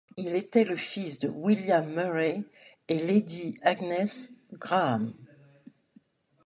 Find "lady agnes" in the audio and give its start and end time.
2.97-4.03